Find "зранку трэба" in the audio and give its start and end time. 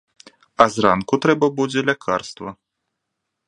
0.75-1.49